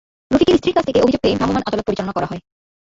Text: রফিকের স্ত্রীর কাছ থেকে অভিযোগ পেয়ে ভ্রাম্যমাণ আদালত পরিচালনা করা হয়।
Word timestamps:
রফিকের 0.31 0.57
স্ত্রীর 0.57 0.75
কাছ 0.75 0.83
থেকে 0.85 1.01
অভিযোগ 1.01 1.21
পেয়ে 1.21 1.37
ভ্রাম্যমাণ 1.37 1.63
আদালত 1.65 1.83
পরিচালনা 1.87 2.13
করা 2.13 2.29
হয়। 2.31 2.41